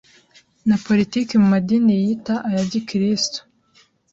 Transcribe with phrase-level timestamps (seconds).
[0.67, 3.39] na politiki mu madini yiyita aya gikristo